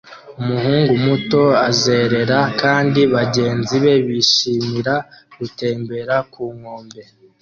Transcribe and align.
umuhungu 0.41 0.93
muto 1.05 1.41
azerera 1.69 2.39
kandi 2.61 3.01
bagenzi 3.15 3.75
be 3.83 3.93
bishimira 4.07 4.95
gutembera 5.37 6.15
ku 6.33 6.43
nkombe. 6.57 7.01